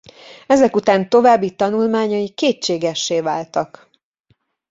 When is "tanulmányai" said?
1.55-2.29